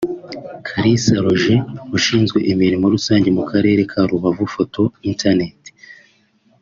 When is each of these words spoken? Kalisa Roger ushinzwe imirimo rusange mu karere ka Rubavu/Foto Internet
Kalisa 0.67 1.15
Roger 1.25 1.61
ushinzwe 1.97 2.37
imirimo 2.51 2.85
rusange 2.95 3.29
mu 3.37 3.43
karere 3.49 3.81
ka 3.91 4.01
Rubavu/Foto 4.09 4.81
Internet 5.09 5.61